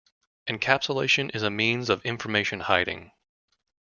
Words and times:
Encapsulation 0.49 1.29
is 1.35 1.43
a 1.43 1.51
means 1.51 1.87
of 1.87 2.03
information 2.03 2.61
hiding. 2.61 3.11